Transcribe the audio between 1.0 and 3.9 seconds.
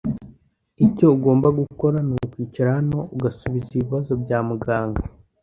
ugomba gukora nukwicara hano ugasubiza